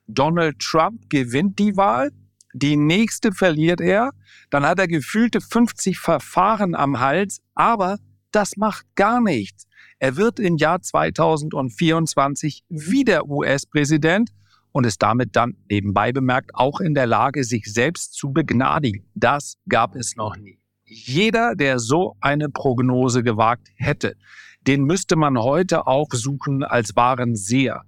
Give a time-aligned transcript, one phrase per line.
[0.08, 2.11] Donald Trump gewinnt die Wahl,
[2.53, 4.11] die nächste verliert er,
[4.50, 7.98] dann hat er gefühlte 50 Verfahren am Hals, aber
[8.33, 9.69] das macht gar nichts.
[10.00, 14.31] Er wird im Jahr 2024 wieder US-Präsident
[14.72, 19.04] und ist damit dann nebenbei bemerkt auch in der Lage, sich selbst zu begnadigen.
[19.15, 20.59] Das gab es noch nie.
[20.84, 24.17] Jeder, der so eine Prognose gewagt hätte,
[24.67, 27.83] den müsste man heute auch suchen als wahren Seher.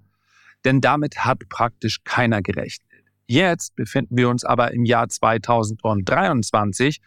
[0.65, 2.87] Denn damit hat praktisch keiner gerechnet.
[3.27, 7.01] Jetzt befinden wir uns aber im Jahr 2023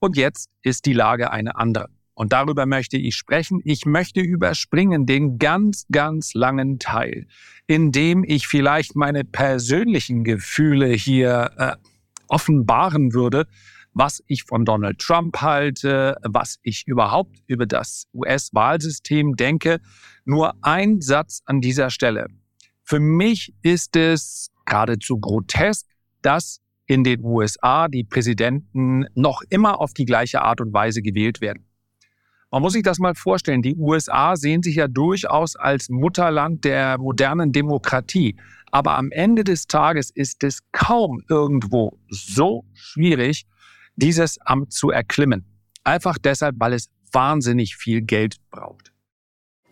[0.00, 1.88] und jetzt ist die Lage eine andere.
[2.14, 3.60] Und darüber möchte ich sprechen.
[3.64, 7.26] Ich möchte überspringen den ganz, ganz langen Teil,
[7.68, 11.76] in dem ich vielleicht meine persönlichen Gefühle hier äh,
[12.26, 13.46] offenbaren würde,
[13.98, 19.80] was ich von Donald Trump halte, was ich überhaupt über das US-Wahlsystem denke.
[20.24, 22.28] Nur ein Satz an dieser Stelle.
[22.84, 25.86] Für mich ist es geradezu grotesk,
[26.22, 31.40] dass in den USA die Präsidenten noch immer auf die gleiche Art und Weise gewählt
[31.40, 31.66] werden.
[32.50, 33.62] Man muss sich das mal vorstellen.
[33.62, 38.36] Die USA sehen sich ja durchaus als Mutterland der modernen Demokratie.
[38.70, 43.46] Aber am Ende des Tages ist es kaum irgendwo so schwierig,
[43.98, 45.44] dieses Amt zu erklimmen.
[45.84, 48.92] Einfach deshalb, weil es wahnsinnig viel Geld braucht.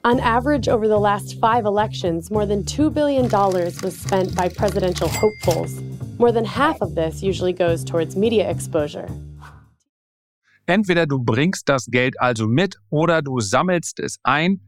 [0.05, 5.09] On average, over the last five elections, more than $2 billion was spent by presidential
[5.09, 5.83] hopefuls.
[6.19, 9.09] More than half of this usually goes towards media exposure.
[10.67, 14.61] Entweder du bringst das Geld also mit oder du sammelst es ein,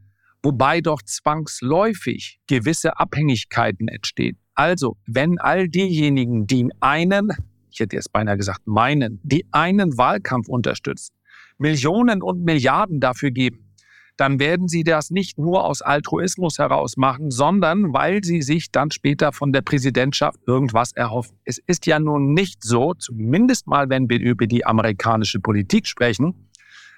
[0.43, 4.39] wobei doch zwangsläufig gewisse Abhängigkeiten entstehen.
[4.55, 7.31] Also, wenn all diejenigen, die einen
[7.79, 11.15] ich hätte jetzt beinahe gesagt meinen, die einen Wahlkampf unterstützen,
[11.59, 13.73] Millionen und Milliarden dafür geben,
[14.17, 18.91] dann werden sie das nicht nur aus Altruismus heraus machen, sondern weil sie sich dann
[18.91, 21.37] später von der Präsidentschaft irgendwas erhoffen.
[21.45, 26.49] Es ist ja nun nicht so, zumindest mal, wenn wir über die amerikanische Politik sprechen,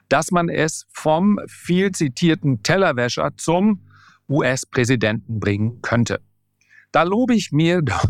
[0.09, 3.87] dass man es vom viel zitierten Tellerwäscher zum
[4.31, 6.23] US-Präsidenten bringen könnte.
[6.93, 8.05] Da lobe ich mir, doch,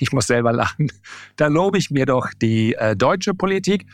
[0.00, 0.90] ich muss selber lachen,
[1.36, 3.86] da lobe ich mir doch die äh, deutsche Politik.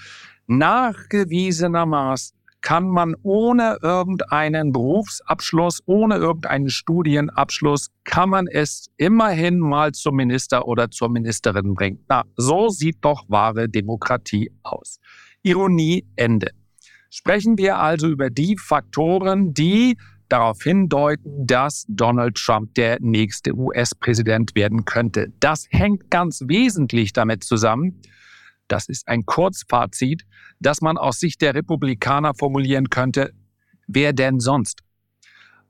[0.47, 10.17] Nachgewiesenermaßen kann man ohne irgendeinen Berufsabschluss, ohne irgendeinen Studienabschluss, kann man es immerhin mal zum
[10.17, 12.03] Minister oder zur Ministerin bringen.
[12.09, 14.99] Na, so sieht doch wahre Demokratie aus.
[15.43, 16.53] Ironie Ende.
[17.11, 19.99] Sprechen wir also über die Faktoren, die
[20.35, 25.33] darauf hindeuten, dass Donald Trump der nächste US-Präsident werden könnte.
[25.39, 28.03] Das hängt ganz wesentlich damit zusammen,
[28.67, 30.25] das ist ein Kurzfazit,
[30.59, 33.33] dass man aus Sicht der Republikaner formulieren könnte,
[33.87, 34.81] wer denn sonst?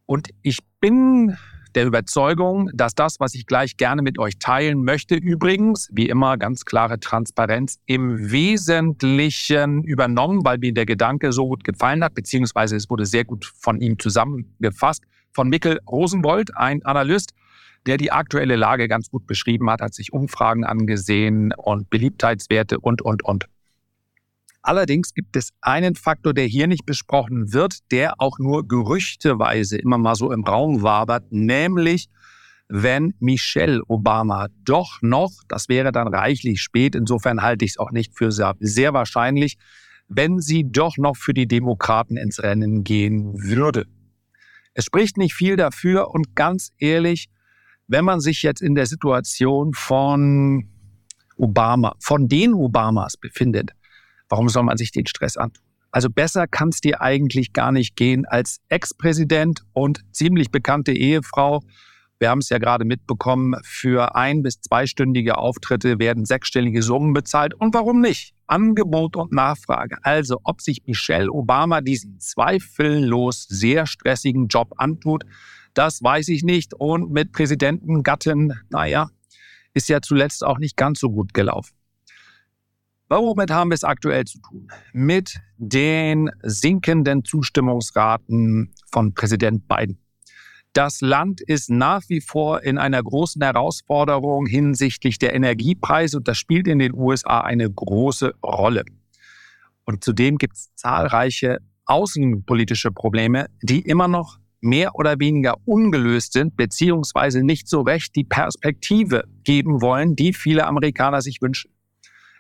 [0.07, 1.37] Und ich bin
[1.75, 6.37] der Überzeugung, dass das, was ich gleich gerne mit euch teilen möchte, übrigens, wie immer
[6.37, 12.77] ganz klare Transparenz, im Wesentlichen übernommen, weil mir der Gedanke so gut gefallen hat, beziehungsweise
[12.77, 17.33] es wurde sehr gut von ihm zusammengefasst, von Mikkel Rosenwold, ein Analyst,
[17.87, 23.03] der die aktuelle Lage ganz gut beschrieben hat, hat sich Umfragen angesehen und Beliebtheitswerte und,
[23.03, 23.47] und, und.
[24.67, 29.99] Allerdings gibt es einen Faktor, der hier nicht besprochen wird, der auch nur gerüchteweise immer
[29.99, 32.09] mal so im Raum wabert, nämlich
[32.69, 37.91] wenn Michelle Obama doch noch, das wäre dann reichlich spät, insofern halte ich es auch
[37.91, 39.59] nicht für sehr, sehr wahrscheinlich,
[40.09, 43.85] wenn sie doch noch für die Demokraten ins Rennen gehen würde.
[44.73, 47.29] Es spricht nicht viel dafür und ganz ehrlich,
[47.87, 50.71] wenn man sich jetzt in der Situation von
[51.37, 53.73] Obama, von den Obamas befindet,
[54.29, 55.63] Warum soll man sich den Stress antun?
[55.91, 61.63] Also besser kann es dir eigentlich gar nicht gehen als Ex-Präsident und ziemlich bekannte Ehefrau.
[62.19, 67.55] Wir haben es ja gerade mitbekommen, für ein- bis zweistündige Auftritte werden sechsstellige Summen bezahlt.
[67.55, 68.35] Und warum nicht?
[68.47, 69.99] Angebot und Nachfrage.
[70.03, 75.25] Also ob sich Michelle Obama diesen zweifellos sehr stressigen Job antut,
[75.75, 76.75] das weiß ich nicht.
[76.75, 79.11] Und mit Präsidentengatten, naja,
[79.75, 81.75] ist ja zuletzt auch nicht ganz so gut gelaufen.
[83.09, 84.69] Womit haben wir es aktuell zu tun?
[84.93, 89.99] Mit den sinkenden Zustimmungsraten von Präsident Biden.
[90.73, 96.39] Das Land ist nach wie vor in einer großen Herausforderung hinsichtlich der Energiepreise und das
[96.39, 98.85] spielt in den USA eine große Rolle.
[99.85, 106.57] Und zudem gibt es zahlreiche außenpolitische Probleme, die immer noch mehr oder weniger ungelöst sind,
[106.57, 111.74] beziehungsweise nicht so recht die Perspektive geben wollen, die viele Amerikaner sich wünschen.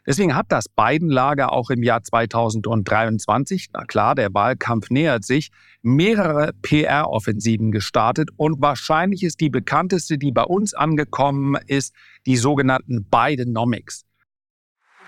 [0.07, 5.51] Deswegen hat das Biden-Lager auch im Jahr 2023, na klar, der Wahlkampf nähert sich,
[5.83, 11.95] mehrere PR-Offensiven gestartet und wahrscheinlich ist die bekannteste, die bei uns angekommen ist,
[12.27, 14.05] die sogenannten Bidenomics.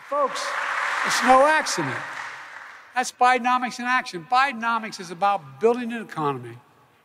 [0.09, 0.43] Folks,
[1.07, 1.97] it's no accident.
[2.95, 4.27] That's Bidenomics in action.
[4.31, 6.57] Bidenomics is about building an economy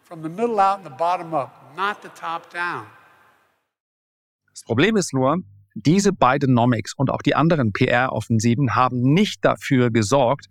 [0.04, 2.86] from the middle out and the bottom up, not the top down.
[4.54, 5.40] Das Problem ist nur,
[5.74, 10.48] diese beiden Nomics und auch die anderen PR-Offensiven haben nicht dafür gesorgt,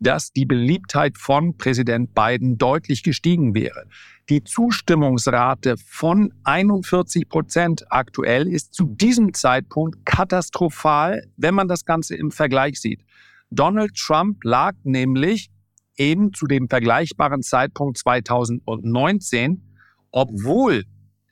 [0.00, 3.86] dass die Beliebtheit von Präsident Biden deutlich gestiegen wäre.
[4.28, 12.16] Die Zustimmungsrate von 41 Prozent aktuell ist zu diesem Zeitpunkt katastrophal, wenn man das Ganze
[12.16, 13.04] im Vergleich sieht.
[13.50, 15.50] Donald Trump lag nämlich
[15.96, 19.62] eben zu dem vergleichbaren Zeitpunkt 2019,
[20.10, 20.84] obwohl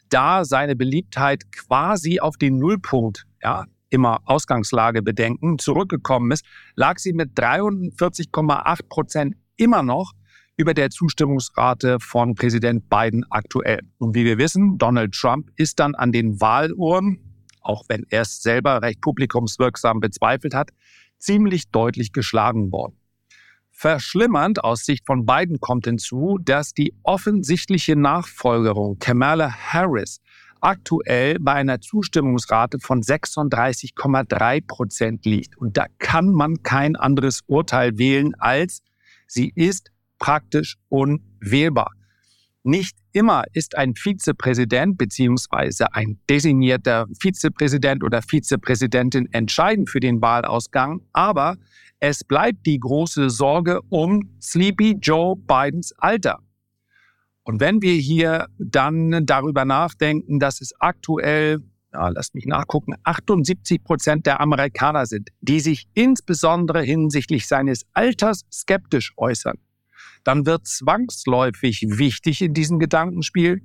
[0.08, 6.44] da seine Beliebtheit quasi auf den Nullpunkt ja, immer Ausgangslage bedenken, zurückgekommen ist,
[6.74, 10.12] lag sie mit 43,8 Prozent immer noch
[10.56, 13.80] über der Zustimmungsrate von Präsident Biden aktuell.
[13.98, 17.18] Und wie wir wissen, Donald Trump ist dann an den Wahluhren,
[17.60, 20.70] auch wenn er es selber recht publikumswirksam bezweifelt hat,
[21.18, 22.96] ziemlich deutlich geschlagen worden.
[23.70, 30.20] Verschlimmernd aus Sicht von Biden kommt hinzu, dass die offensichtliche Nachfolgerung Kamala Harris
[30.62, 35.58] aktuell bei einer Zustimmungsrate von 36,3 Prozent liegt.
[35.58, 38.82] Und da kann man kein anderes Urteil wählen, als
[39.26, 41.90] sie ist praktisch unwählbar.
[42.64, 51.00] Nicht immer ist ein Vizepräsident beziehungsweise ein designierter Vizepräsident oder Vizepräsidentin entscheidend für den Wahlausgang,
[51.12, 51.56] aber
[51.98, 56.38] es bleibt die große Sorge um Sleepy Joe Bidens Alter.
[57.44, 61.58] Und wenn wir hier dann darüber nachdenken, dass es aktuell,
[61.92, 68.42] ja, lasst mich nachgucken, 78 Prozent der Amerikaner sind, die sich insbesondere hinsichtlich seines Alters
[68.52, 69.58] skeptisch äußern,
[70.24, 73.62] dann wird zwangsläufig wichtig in diesem Gedankenspiel,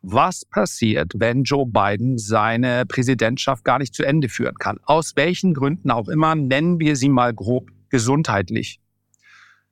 [0.00, 4.78] was passiert, wenn Joe Biden seine Präsidentschaft gar nicht zu Ende führen kann.
[4.84, 8.80] Aus welchen Gründen auch immer, nennen wir sie mal grob gesundheitlich.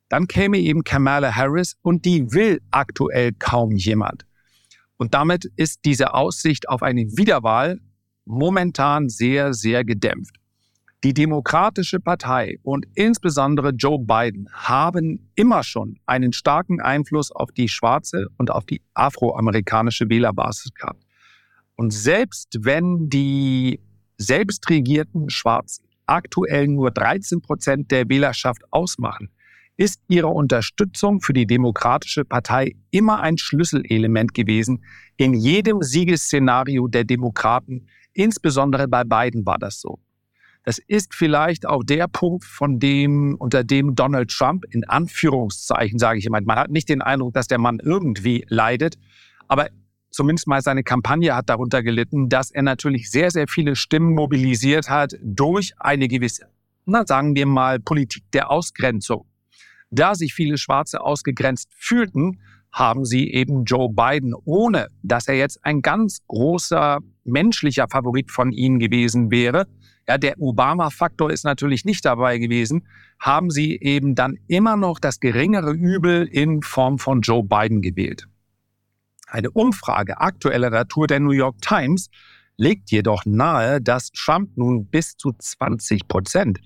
[0.08, 4.25] Dann käme eben Kamala Harris und die will aktuell kaum jemand.
[4.96, 7.80] Und damit ist diese Aussicht auf eine Wiederwahl
[8.25, 10.36] momentan sehr, sehr gedämpft.
[11.04, 17.68] Die Demokratische Partei und insbesondere Joe Biden haben immer schon einen starken Einfluss auf die
[17.68, 21.04] schwarze und auf die afroamerikanische Wählerbasis gehabt.
[21.76, 23.80] Und selbst wenn die
[24.16, 29.28] selbstregierten Schwarzen aktuell nur 13 Prozent der Wählerschaft ausmachen,
[29.76, 34.85] ist ihre Unterstützung für die Demokratische Partei immer ein Schlüsselelement gewesen.
[35.16, 39.99] In jedem Siegesszenario der Demokraten, insbesondere bei Biden war das so.
[40.64, 46.18] Das ist vielleicht auch der Punkt, von dem, unter dem Donald Trump in Anführungszeichen, sage
[46.18, 48.97] ich immer, man hat nicht den Eindruck, dass der Mann irgendwie leidet,
[49.47, 49.68] aber
[50.11, 54.88] zumindest mal seine Kampagne hat darunter gelitten, dass er natürlich sehr, sehr viele Stimmen mobilisiert
[54.88, 56.49] hat durch eine gewisse,
[56.85, 59.25] na sagen wir mal, Politik der Ausgrenzung.
[59.90, 62.40] Da sich viele Schwarze ausgegrenzt fühlten,
[62.72, 68.52] haben sie eben Joe Biden, ohne dass er jetzt ein ganz großer menschlicher Favorit von
[68.52, 69.66] ihnen gewesen wäre,
[70.08, 72.86] ja, der Obama-Faktor ist natürlich nicht dabei gewesen,
[73.18, 78.28] haben sie eben dann immer noch das geringere Übel in Form von Joe Biden gewählt.
[79.26, 82.08] Eine Umfrage aktueller Natur der New York Times
[82.56, 86.60] legt jedoch nahe, dass Trump nun bis zu 20 Prozent,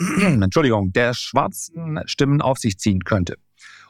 [0.20, 3.36] Entschuldigung, der schwarzen Stimmen auf sich ziehen könnte.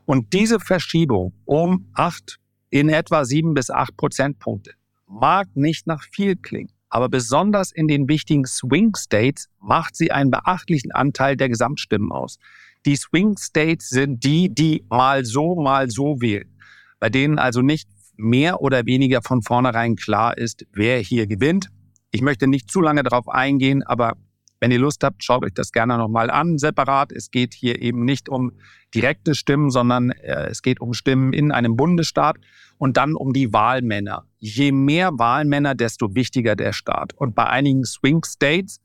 [0.04, 2.38] Und diese Verschiebung um acht,
[2.70, 4.72] in etwa sieben bis acht Prozentpunkte
[5.06, 10.30] mag nicht nach viel klingen, aber besonders in den wichtigen Swing States macht sie einen
[10.30, 12.38] beachtlichen Anteil der Gesamtstimmen aus.
[12.86, 16.56] Die Swing States sind die, die mal so, mal so wählen,
[16.98, 21.68] bei denen also nicht mehr oder weniger von vornherein klar ist, wer hier gewinnt.
[22.10, 24.16] Ich möchte nicht zu lange darauf eingehen, aber
[24.60, 27.12] wenn ihr Lust habt, schaut euch das gerne nochmal an, separat.
[27.12, 28.52] Es geht hier eben nicht um
[28.94, 32.36] direkte Stimmen, sondern äh, es geht um Stimmen in einem Bundesstaat
[32.76, 34.26] und dann um die Wahlmänner.
[34.38, 37.14] Je mehr Wahlmänner, desto wichtiger der Staat.
[37.14, 38.80] Und bei einigen Swing States,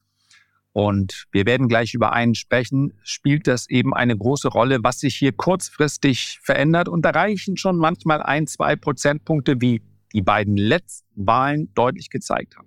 [0.71, 5.15] und wir werden gleich über einen sprechen, spielt das eben eine große Rolle, was sich
[5.15, 6.89] hier kurzfristig verändert.
[6.89, 12.57] Und da reichen schon manchmal ein, zwei Prozentpunkte, wie die beiden letzten Wahlen deutlich gezeigt
[12.57, 12.64] haben.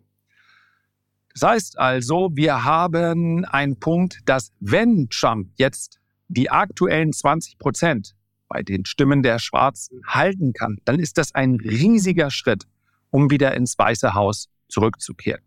[1.41, 8.17] Das heißt also, wir haben einen Punkt, dass wenn Trump jetzt die aktuellen 20 Prozent
[8.49, 12.65] bei den Stimmen der Schwarzen halten kann, dann ist das ein riesiger Schritt,
[13.11, 15.41] um wieder ins Weiße Haus zurückzukehren.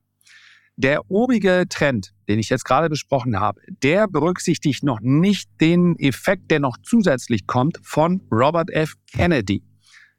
[0.77, 6.51] Der obige Trend, den ich jetzt gerade besprochen habe, der berücksichtigt noch nicht den Effekt,
[6.51, 8.93] der noch zusätzlich kommt von Robert F.
[9.11, 9.61] Kennedy.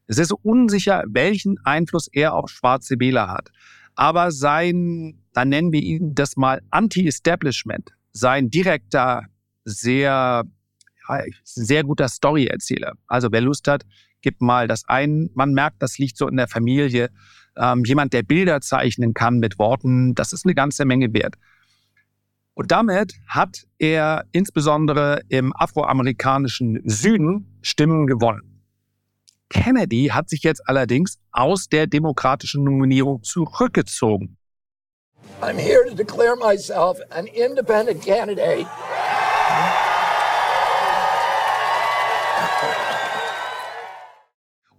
[0.07, 3.51] Es ist unsicher, welchen Einfluss er auf schwarze Wähler hat.
[3.95, 9.25] Aber sein, dann nennen wir ihn das mal Anti-Establishment, sein direkter,
[9.65, 10.45] sehr,
[11.45, 12.95] sehr guter Story-Erzähler.
[13.07, 13.85] Also wer Lust hat,
[14.21, 15.31] gibt mal das ein.
[15.35, 17.11] Man merkt, das liegt so in der Familie.
[17.57, 21.37] Ähm, jemand, der Bilder zeichnen kann mit Worten, das ist eine ganze Menge wert.
[22.55, 28.63] Und damit hat er insbesondere im afroamerikanischen Süden Stimmen gewonnen.
[29.49, 34.37] Kennedy hat sich jetzt allerdings aus der demokratischen Nominierung zurückgezogen.
[35.43, 38.67] I'm here to declare myself an independent candidate.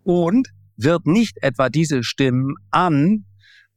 [0.04, 3.26] Und wird nicht etwa diese Stimmen an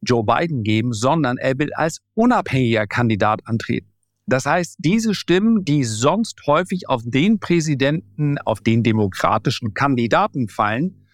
[0.03, 3.93] Joe Biden geben, sondern er will als unabhängiger Kandidat antreten.
[4.27, 11.07] Das heißt, diese Stimmen, die sonst häufig auf den Präsidenten, auf den demokratischen Kandidaten fallen,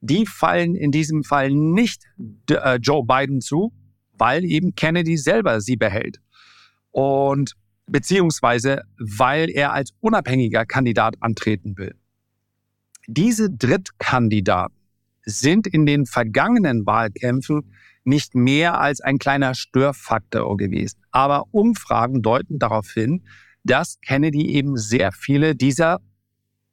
[0.00, 2.04] die fallen in diesem Fall nicht
[2.50, 3.72] äh, Joe Biden zu,
[4.18, 6.20] weil eben Kennedy selber sie behält.
[6.90, 7.54] Und
[7.86, 11.94] beziehungsweise weil er als unabhängiger Kandidat antreten will.
[13.06, 14.76] Diese Drittkandidaten
[15.24, 17.72] sind in den vergangenen Wahlkämpfen
[18.04, 21.00] nicht mehr als ein kleiner Störfaktor gewesen.
[21.10, 23.24] Aber Umfragen deuten darauf hin,
[23.64, 26.00] dass Kennedy eben sehr viele dieser,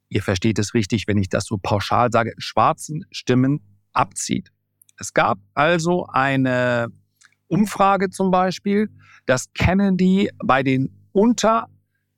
[0.08, 3.60] ihr versteht es richtig, wenn ich das so pauschal sage, schwarzen Stimmen
[3.92, 4.50] abzieht.
[4.96, 6.88] Es gab also eine
[7.48, 8.88] Umfrage zum Beispiel,
[9.26, 11.68] dass Kennedy bei den unter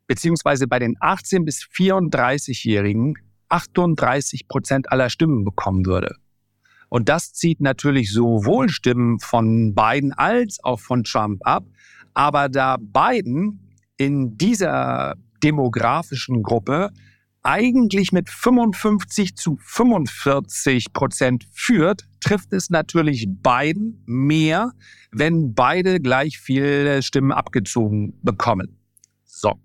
[0.06, 3.14] beziehungsweise bei den 18 bis 34-Jährigen
[3.48, 6.16] 38 Prozent aller Stimmen bekommen würde.
[6.88, 11.64] Und das zieht natürlich sowohl Stimmen von Biden als auch von Trump ab.
[12.14, 16.90] Aber da Biden in dieser demografischen Gruppe
[17.46, 24.72] eigentlich mit 55 zu 45 Prozent führt, trifft es natürlich Biden mehr,
[25.12, 28.78] wenn beide gleich viele Stimmen abgezogen bekommen.
[29.24, 29.60] So.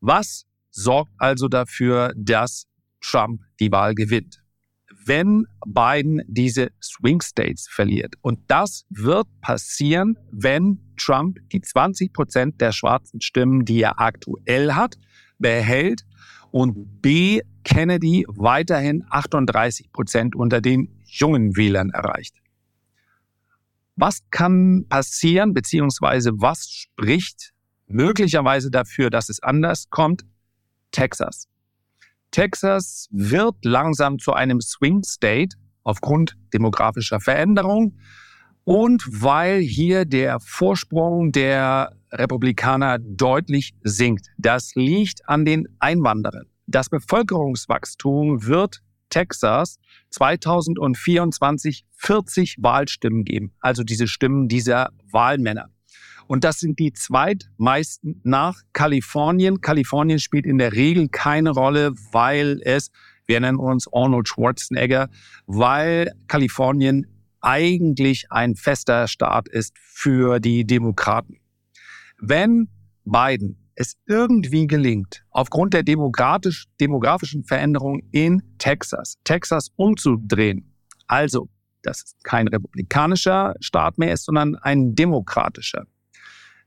[0.00, 2.66] Was sorgt also dafür, dass
[3.00, 4.44] Trump die Wahl gewinnt?
[5.06, 8.14] wenn Biden diese Swing States verliert.
[8.22, 14.72] Und das wird passieren, wenn Trump die 20 Prozent der schwarzen Stimmen, die er aktuell
[14.72, 14.96] hat,
[15.38, 16.06] behält
[16.54, 17.40] und B.
[17.64, 22.36] Kennedy weiterhin 38 Prozent unter den jungen Wählern erreicht.
[23.96, 27.52] Was kann passieren, beziehungsweise was spricht
[27.88, 30.24] möglicherweise dafür, dass es anders kommt?
[30.92, 31.48] Texas.
[32.30, 37.98] Texas wird langsam zu einem Swing State aufgrund demografischer Veränderung
[38.64, 44.26] und weil hier der Vorsprung der Republikaner deutlich sinkt.
[44.38, 46.46] Das liegt an den Einwanderern.
[46.66, 48.80] Das Bevölkerungswachstum wird
[49.10, 49.76] Texas
[50.10, 53.52] 2024 40 Wahlstimmen geben.
[53.60, 55.68] Also diese Stimmen dieser Wahlmänner.
[56.26, 59.60] Und das sind die zweitmeisten nach Kalifornien.
[59.60, 62.90] Kalifornien spielt in der Regel keine Rolle, weil es,
[63.26, 65.10] wir nennen uns Arnold Schwarzenegger,
[65.46, 67.06] weil Kalifornien
[67.44, 71.36] eigentlich ein fester Staat ist für die Demokraten.
[72.18, 72.68] Wenn
[73.04, 80.74] Biden es irgendwie gelingt, aufgrund der demografischen Veränderung in Texas, Texas umzudrehen,
[81.06, 81.48] also
[81.82, 85.84] dass es kein republikanischer Staat mehr ist, sondern ein demokratischer,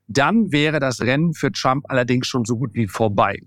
[0.08, 3.40] dann wäre das Rennen für Trump allerdings schon so gut wie vorbei.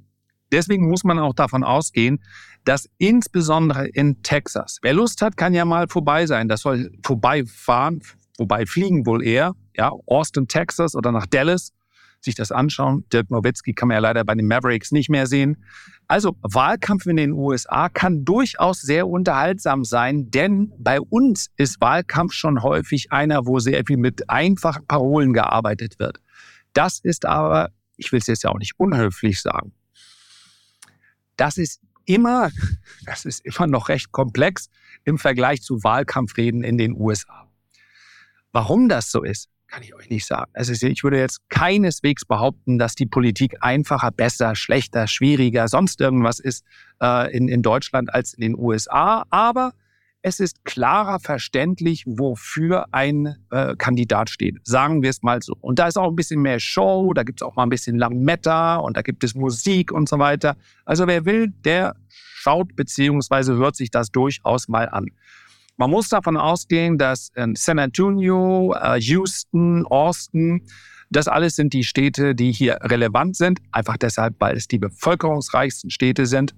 [0.53, 2.25] Deswegen muss man auch davon ausgehen,
[2.65, 6.49] dass insbesondere in Texas, wer Lust hat, kann ja mal vorbei sein.
[6.49, 8.03] Das soll vorbeifahren,
[8.37, 11.73] vorbeifliegen wohl eher, ja, Austin, Texas oder nach Dallas,
[12.21, 13.05] sich das anschauen.
[13.13, 15.65] Dirk Nowitzki kann man ja leider bei den Mavericks nicht mehr sehen.
[16.07, 22.33] Also Wahlkampf in den USA kann durchaus sehr unterhaltsam sein, denn bei uns ist Wahlkampf
[22.33, 26.21] schon häufig einer, wo sehr viel mit einfachen Parolen gearbeitet wird.
[26.73, 29.73] Das ist aber, ich will es jetzt ja auch nicht unhöflich sagen,
[31.37, 32.51] das ist immer,
[33.05, 34.69] das ist immer noch recht komplex
[35.05, 37.49] im Vergleich zu Wahlkampfreden in den USA.
[38.53, 40.51] Warum das so ist, kann ich euch nicht sagen.
[40.53, 46.41] Also ich würde jetzt keineswegs behaupten, dass die Politik einfacher, besser, schlechter, schwieriger, sonst irgendwas
[46.41, 46.65] ist
[47.01, 49.25] äh, in, in Deutschland als in den USA.
[49.31, 49.73] Aber
[50.23, 54.59] es ist klarer verständlich, wofür ein äh, Kandidat steht.
[54.65, 55.55] Sagen wir es mal so.
[55.61, 57.99] Und da ist auch ein bisschen mehr Show, da gibt es auch mal ein bisschen
[57.99, 60.57] Lametta und da gibt es Musik und so weiter.
[60.85, 65.07] Also wer will, der schaut beziehungsweise hört sich das durchaus mal an.
[65.77, 70.67] Man muss davon ausgehen, dass äh, San Antonio, äh, Houston, Austin,
[71.09, 75.91] das alles sind die Städte, die hier relevant sind, einfach deshalb, weil es die bevölkerungsreichsten
[75.91, 76.55] Städte sind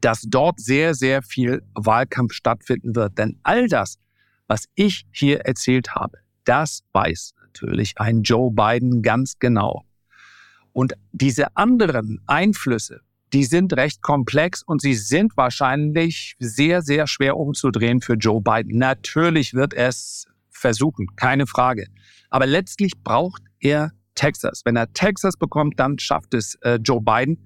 [0.00, 3.18] dass dort sehr, sehr viel Wahlkampf stattfinden wird.
[3.18, 3.98] Denn all das,
[4.46, 9.84] was ich hier erzählt habe, das weiß natürlich ein Joe Biden ganz genau.
[10.72, 13.00] Und diese anderen Einflüsse,
[13.32, 18.78] die sind recht komplex und sie sind wahrscheinlich sehr, sehr schwer umzudrehen für Joe Biden.
[18.78, 21.86] Natürlich wird er es versuchen, keine Frage.
[22.30, 24.62] Aber letztlich braucht er Texas.
[24.64, 27.38] Wenn er Texas bekommt, dann schafft es äh, Joe Biden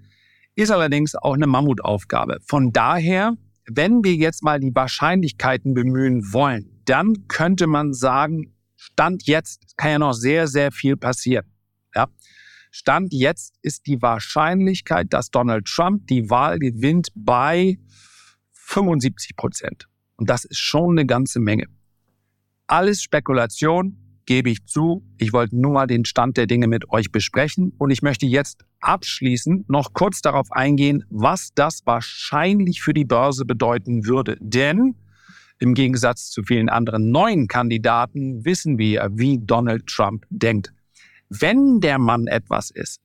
[0.54, 2.38] ist allerdings auch eine Mammutaufgabe.
[2.46, 3.34] Von daher,
[3.66, 9.90] wenn wir jetzt mal die Wahrscheinlichkeiten bemühen wollen, dann könnte man sagen, Stand jetzt kann
[9.92, 11.46] ja noch sehr, sehr viel passieren.
[11.94, 12.08] Ja?
[12.70, 17.78] Stand jetzt ist die Wahrscheinlichkeit, dass Donald Trump die Wahl gewinnt bei
[18.52, 19.88] 75 Prozent.
[20.16, 21.66] Und das ist schon eine ganze Menge.
[22.66, 25.02] Alles Spekulation, gebe ich zu.
[25.18, 28.64] Ich wollte nur mal den Stand der Dinge mit euch besprechen und ich möchte jetzt
[28.80, 34.36] abschließend noch kurz darauf eingehen, was das wahrscheinlich für die Börse bedeuten würde.
[34.40, 34.94] Denn
[35.58, 40.72] im Gegensatz zu vielen anderen neuen Kandidaten wissen wir, wie Donald Trump denkt.
[41.28, 43.00] Wenn der Mann etwas ist,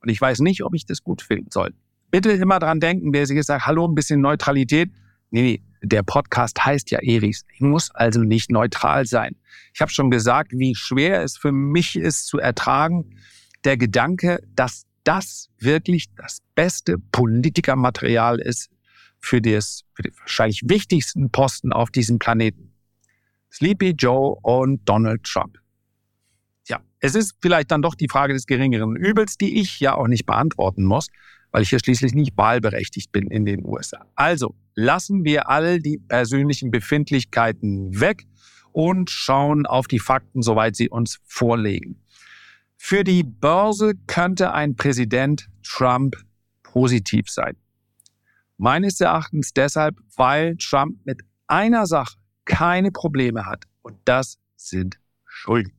[0.00, 1.74] und ich weiß nicht, ob ich das gut finden soll,
[2.10, 4.90] bitte immer dran denken, wer sich jetzt sagt, hallo, ein bisschen Neutralität.
[5.30, 7.44] Nee, nee, der Podcast heißt ja Eris.
[7.52, 9.36] Ich muss also nicht neutral sein.
[9.74, 13.16] Ich habe schon gesagt, wie schwer es für mich ist zu ertragen,
[13.64, 18.70] der Gedanke, dass das wirklich das beste Politikermaterial ist
[19.20, 22.72] für, das, für den wahrscheinlich wichtigsten Posten auf diesem Planeten.
[23.50, 25.58] Sleepy Joe und Donald Trump.
[26.68, 30.08] Ja, es ist vielleicht dann doch die Frage des geringeren Übels, die ich ja auch
[30.08, 31.08] nicht beantworten muss,
[31.50, 34.04] weil ich ja schließlich nicht wahlberechtigt bin in den USA.
[34.14, 38.28] Also lassen wir all die persönlichen Befindlichkeiten weg
[38.70, 42.00] und schauen auf die Fakten, soweit sie uns vorlegen.
[42.76, 46.14] Für die Börse könnte ein Präsident Trump
[46.62, 47.56] positiv sein.
[48.56, 55.72] Meines Erachtens deshalb, weil Trump mit einer Sache keine Probleme hat und das sind Schulden.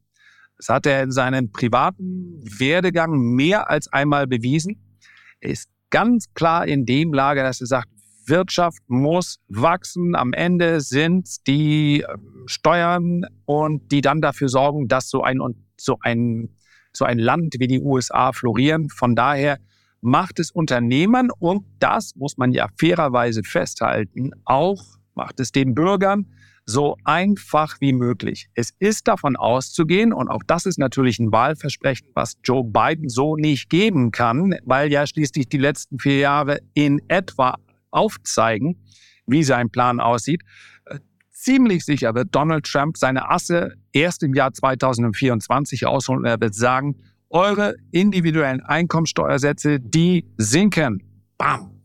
[0.58, 4.98] Das hat er in seinem privaten Werdegang mehr als einmal bewiesen.
[5.40, 7.90] Er ist ganz klar in dem Lager, dass er sagt,
[8.30, 10.16] Wirtschaft muss wachsen.
[10.16, 15.40] Am Ende sind die ähm, Steuern und die dann dafür sorgen, dass so ein,
[15.78, 16.50] so ein,
[16.94, 18.90] so ein Land wie die USA florieren.
[18.90, 19.60] Von daher
[20.02, 24.82] macht es Unternehmen und das muss man ja fairerweise festhalten, auch
[25.14, 26.28] macht es den Bürgern
[26.70, 28.48] so einfach wie möglich.
[28.54, 33.36] Es ist davon auszugehen, und auch das ist natürlich ein Wahlversprechen, was Joe Biden so
[33.36, 37.56] nicht geben kann, weil ja schließlich die letzten vier Jahre in etwa
[37.92, 38.84] aufzeigen,
[39.26, 40.42] wie sein Plan aussieht.
[40.86, 41.00] Äh,
[41.32, 46.26] ziemlich sicher wird Donald Trump seine Asse erst im Jahr 2024 ausholen.
[46.26, 46.96] Er wird sagen,
[47.30, 51.04] eure individuellen Einkommensteuersätze, die sinken.
[51.38, 51.84] Bam.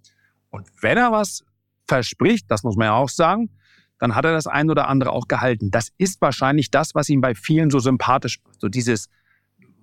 [0.51, 1.45] Und wenn er was
[1.87, 3.51] verspricht, das muss man ja auch sagen,
[3.99, 5.71] dann hat er das ein oder andere auch gehalten.
[5.71, 8.61] Das ist wahrscheinlich das, was ihm bei vielen so sympathisch macht.
[8.61, 9.09] So dieses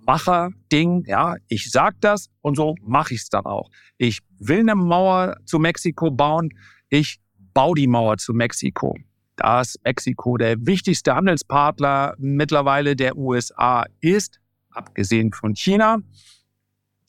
[0.05, 3.69] Macher-Ding, ja, ich sag das und so mache ich es dann auch.
[3.97, 6.49] Ich will eine Mauer zu Mexiko bauen,
[6.89, 7.19] ich
[7.53, 8.97] baue die Mauer zu Mexiko.
[9.37, 14.39] Dass Mexiko der wichtigste Handelspartner mittlerweile der USA ist,
[14.71, 15.97] abgesehen von China,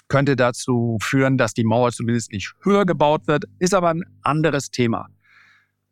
[0.08, 4.70] könnte dazu führen, dass die Mauer zumindest nicht höher gebaut wird, ist aber ein anderes
[4.70, 5.08] Thema.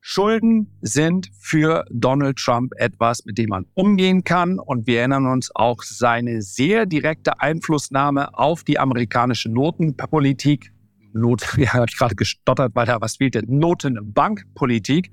[0.02, 4.58] Schulden sind für Donald Trump etwas, mit dem man umgehen kann.
[4.58, 10.72] Und wir erinnern uns auch seine sehr direkte Einflussnahme auf die amerikanische Notenpolitik.
[11.12, 13.42] Not, ja, habe gerade gestottert, weil da was fehlte.
[13.46, 15.10] Notenbankpolitik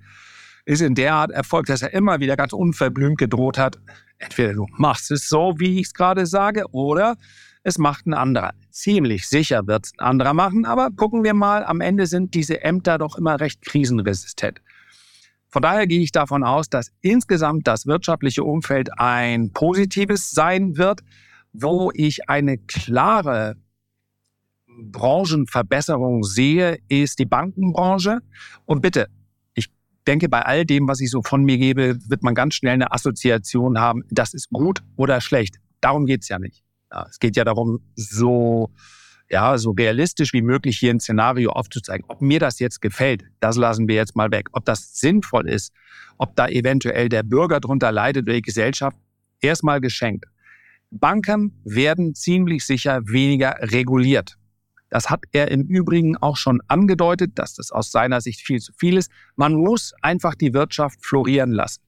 [0.66, 3.80] ist in der Art erfolgt, dass er immer wieder ganz unverblümt gedroht hat.
[4.20, 7.18] Entweder du machst es so, wie ich es gerade sage, oder
[7.64, 8.54] es macht ein anderer.
[8.70, 12.64] Ziemlich sicher wird es ein anderer machen, aber gucken wir mal, am Ende sind diese
[12.64, 14.62] Ämter doch immer recht krisenresistent.
[15.58, 21.02] Von daher gehe ich davon aus, dass insgesamt das wirtschaftliche Umfeld ein positives sein wird,
[21.52, 23.56] wo ich eine klare
[24.68, 28.20] Branchenverbesserung sehe, ist die Bankenbranche.
[28.66, 29.08] Und bitte,
[29.56, 29.72] ich
[30.06, 32.92] denke, bei all dem, was ich so von mir gebe, wird man ganz schnell eine
[32.92, 35.56] Assoziation haben, das ist gut oder schlecht.
[35.82, 36.64] Darum geht's ja nicht.
[36.92, 38.70] Ja, es geht ja darum, so
[39.30, 42.06] ja, so realistisch wie möglich hier ein Szenario aufzuzeigen.
[42.08, 44.48] Ob mir das jetzt gefällt, das lassen wir jetzt mal weg.
[44.54, 45.74] Ob das sinnvoll ist,
[46.18, 48.98] ob da eventuell der Bürger drunter leidet oder die Gesellschaft,
[49.42, 50.26] erstmal geschenkt.
[50.90, 54.38] Banken werden ziemlich sicher weniger reguliert.
[54.90, 58.72] Das hat er im Übrigen auch schon angedeutet, dass das aus seiner Sicht viel zu
[58.74, 59.12] viel ist.
[59.36, 61.82] Man muss einfach die Wirtschaft florieren lassen.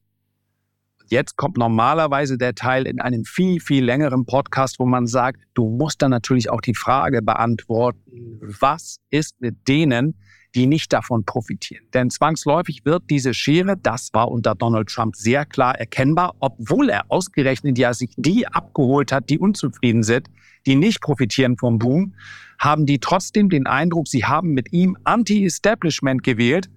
[1.11, 5.67] Jetzt kommt normalerweise der Teil in einem viel, viel längeren Podcast, wo man sagt, du
[5.67, 10.13] musst dann natürlich auch die Frage beantworten, was ist mit denen,
[10.53, 11.83] die nicht davon profitieren.
[11.95, 17.09] Denn zwangsläufig wird diese Schere, das war unter Donald Trump sehr klar erkennbar, obwohl er
[17.09, 20.27] ausgerechnet ja sich die abgeholt hat, die unzufrieden sind,
[20.67, 22.13] die nicht profitieren vom Boom,
[22.59, 26.69] haben die trotzdem den Eindruck, sie haben mit ihm Anti-Establishment gewählt.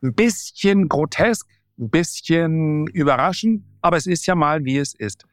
[0.00, 5.24] Ein bisschen grotesk, ein bisschen überraschend, aber es ist ja mal, wie es ist.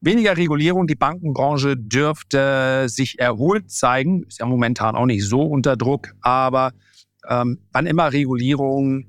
[0.00, 5.76] Weniger Regulierung, die Bankenbranche dürfte sich erholt zeigen, ist ja momentan auch nicht so unter
[5.76, 6.72] Druck, aber
[7.28, 9.06] ähm, wann immer Regulierung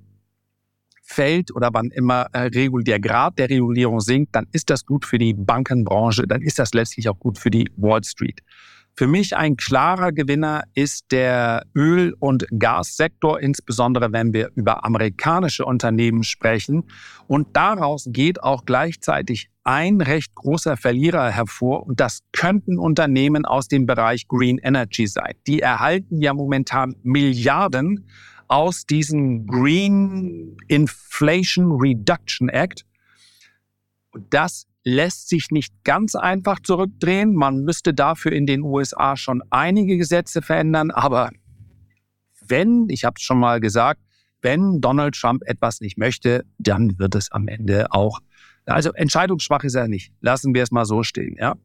[1.02, 5.18] fällt oder wann immer äh, der Grad der Regulierung sinkt, dann ist das gut für
[5.18, 8.42] die Bankenbranche, dann ist das letztlich auch gut für die Wall Street.
[8.96, 15.66] Für mich ein klarer Gewinner ist der Öl- und Gassektor, insbesondere wenn wir über amerikanische
[15.66, 16.84] Unternehmen sprechen.
[17.26, 21.88] Und daraus geht auch gleichzeitig ein recht großer Verlierer hervor.
[21.88, 25.34] Und das könnten Unternehmen aus dem Bereich Green Energy sein.
[25.48, 28.08] Die erhalten ja momentan Milliarden
[28.48, 32.86] aus diesem Green Inflation Reduction Act.
[34.12, 37.36] Und das lässt sich nicht ganz einfach zurückdrehen.
[37.36, 40.92] Man müsste dafür in den USA schon einige Gesetze verändern.
[40.92, 41.32] Aber
[42.48, 44.02] wenn, ich habe es schon mal gesagt,
[44.42, 48.20] wenn Donald Trump etwas nicht möchte, dann wird es am Ende auch.
[48.66, 50.12] Also entscheidungsschwach ist er nicht.
[50.20, 51.36] Lassen wir es mal so stehen.
[51.40, 51.56] Ja.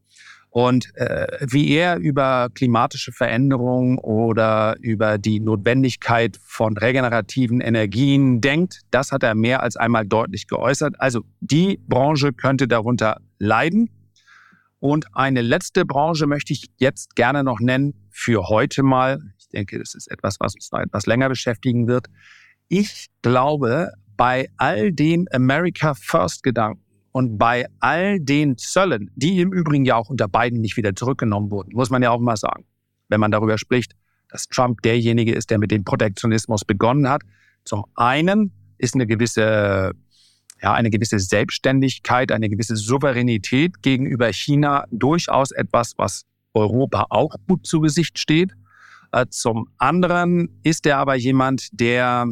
[0.58, 8.80] Und äh, wie er über klimatische Veränderungen oder über die Notwendigkeit von regenerativen Energien denkt,
[8.90, 10.96] das hat er mehr als einmal deutlich geäußert.
[10.98, 13.88] Also die Branche könnte darunter leiden.
[14.80, 19.20] Und eine letzte Branche möchte ich jetzt gerne noch nennen für heute mal.
[19.38, 22.08] Ich denke, das ist etwas, was uns noch etwas länger beschäftigen wird.
[22.66, 29.52] Ich glaube, bei all dem America First Gedanken, und bei all den Zöllen, die im
[29.52, 32.64] Übrigen ja auch unter Biden nicht wieder zurückgenommen wurden, muss man ja auch mal sagen,
[33.08, 33.92] wenn man darüber spricht,
[34.28, 37.22] dass Trump derjenige ist, der mit dem Protektionismus begonnen hat.
[37.64, 39.92] Zum einen ist eine gewisse,
[40.62, 47.66] ja, eine gewisse Selbstständigkeit, eine gewisse Souveränität gegenüber China durchaus etwas, was Europa auch gut
[47.66, 48.52] zu Gesicht steht.
[49.12, 52.26] Äh, zum anderen ist er aber jemand, der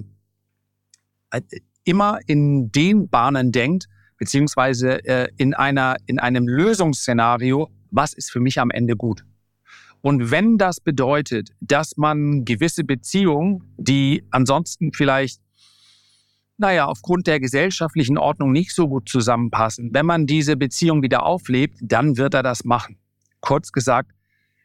[1.30, 1.40] äh,
[1.84, 8.40] immer in den Bahnen denkt, beziehungsweise äh, in, einer, in einem Lösungsszenario, was ist für
[8.40, 9.24] mich am Ende gut.
[10.02, 15.40] Und wenn das bedeutet, dass man gewisse Beziehungen, die ansonsten vielleicht,
[16.58, 21.78] naja, aufgrund der gesellschaftlichen Ordnung nicht so gut zusammenpassen, wenn man diese Beziehung wieder auflebt,
[21.82, 22.98] dann wird er das machen.
[23.40, 24.12] Kurz gesagt,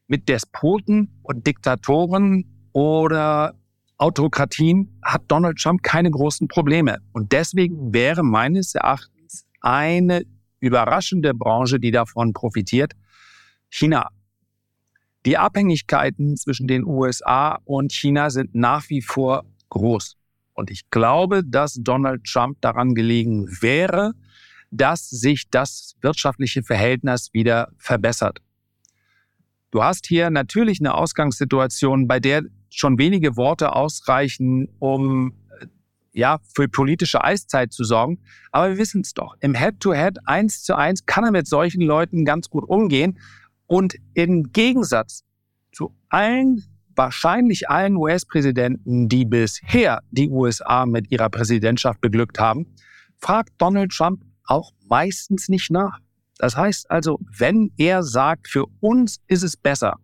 [0.07, 3.55] mit Despoten und Diktatoren oder
[3.97, 6.99] Autokratien hat Donald Trump keine großen Probleme.
[7.13, 9.10] Und deswegen wäre meines Erachtens
[9.61, 10.23] eine
[10.59, 12.93] überraschende Branche, die davon profitiert.
[13.69, 14.09] China.
[15.25, 20.17] Die Abhängigkeiten zwischen den USA und China sind nach wie vor groß.
[20.53, 24.13] Und ich glaube, dass Donald Trump daran gelegen wäre,
[24.71, 28.39] dass sich das wirtschaftliche Verhältnis wieder verbessert.
[29.69, 35.33] Du hast hier natürlich eine Ausgangssituation, bei der schon wenige Worte ausreichen, um
[36.13, 38.19] ja, für politische Eiszeit zu sorgen.
[38.51, 39.35] Aber wir wissen es doch.
[39.39, 43.19] Im Head-to-Head -Head, eins zu eins kann er mit solchen Leuten ganz gut umgehen.
[43.67, 45.23] Und im Gegensatz
[45.71, 46.63] zu allen,
[46.95, 52.75] wahrscheinlich allen US-Präsidenten, die bisher die USA mit ihrer Präsidentschaft beglückt haben,
[53.17, 55.99] fragt Donald Trump auch meistens nicht nach.
[56.37, 59.99] Das heißt also, wenn er sagt, für uns ist es besser,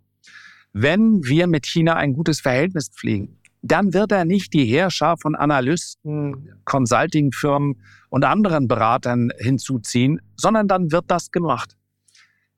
[0.72, 5.36] wenn wir mit China ein gutes Verhältnis pflegen, dann wird er nicht die Herrscher von
[5.36, 11.76] Analysten, Consultingfirmen und anderen Beratern hinzuziehen, sondern dann wird das gemacht.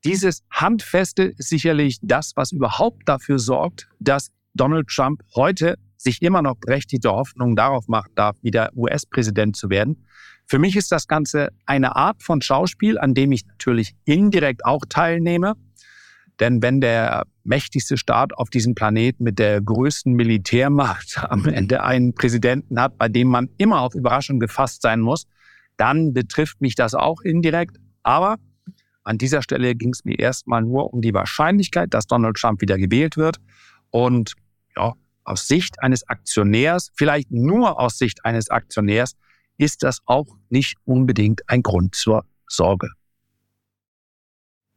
[0.04, 6.40] Dieses Handfeste ist sicherlich das, was überhaupt dafür sorgt, dass Donald Trump heute sich immer
[6.40, 10.06] noch berechtigte Hoffnung darauf machen darf, wieder US-Präsident zu werden.
[10.46, 14.84] Für mich ist das Ganze eine Art von Schauspiel, an dem ich natürlich indirekt auch
[14.88, 15.54] teilnehme.
[16.40, 22.14] Denn wenn der mächtigste Staat auf diesem Planeten mit der größten Militärmacht am Ende einen
[22.14, 25.26] Präsidenten hat, bei dem man immer auf Überraschung gefasst sein muss,
[25.76, 27.76] dann betrifft mich das auch indirekt.
[28.02, 28.36] Aber
[29.02, 32.78] an dieser Stelle ging es mir erstmal nur um die Wahrscheinlichkeit, dass Donald Trump wieder
[32.78, 33.38] gewählt wird.
[33.90, 34.34] Und
[34.76, 39.16] ja, aus Sicht eines Aktionärs, vielleicht nur aus Sicht eines Aktionärs,
[39.58, 42.90] ist das auch nicht unbedingt ein Grund zur Sorge.